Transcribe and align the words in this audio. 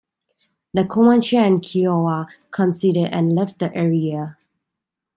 The 0.73 0.83
Comanche 0.85 1.37
and 1.37 1.61
Kiowa 1.63 2.25
conceded 2.49 3.11
and 3.13 3.35
left 3.35 3.59
the 3.59 3.71
area. 3.75 4.35